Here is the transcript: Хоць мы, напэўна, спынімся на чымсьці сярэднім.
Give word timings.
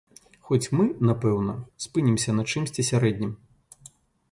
Хоць 0.45 0.71
мы, 0.77 0.85
напэўна, 1.09 1.53
спынімся 1.85 2.37
на 2.39 2.43
чымсьці 2.55 2.89
сярэднім. 2.91 3.39